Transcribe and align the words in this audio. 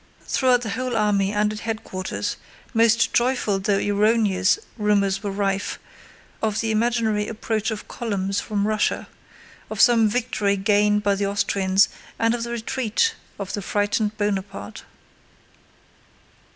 Throughout 0.25 0.61
the 0.63 0.71
whole 0.71 0.97
army 0.97 1.31
and 1.31 1.53
at 1.53 1.59
headquarters 1.59 2.35
most 2.73 3.13
joyful 3.13 3.59
though 3.59 3.77
erroneous 3.77 4.57
rumors 4.75 5.21
were 5.21 5.29
rife 5.29 5.77
of 6.41 6.59
the 6.59 6.71
imaginary 6.71 7.27
approach 7.27 7.69
of 7.69 7.87
columns 7.87 8.39
from 8.39 8.65
Russia, 8.67 9.07
of 9.69 9.79
some 9.79 10.09
victory 10.09 10.57
gained 10.57 11.03
by 11.03 11.13
the 11.13 11.27
Austrians, 11.27 11.87
and 12.17 12.33
of 12.33 12.41
the 12.41 12.49
retreat 12.49 13.13
of 13.37 13.53
the 13.53 13.61
frightened 13.61 14.17
Bonaparte. 14.17 14.85